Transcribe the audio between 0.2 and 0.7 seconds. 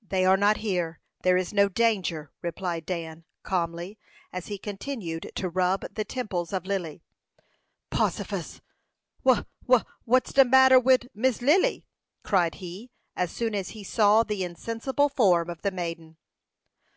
are not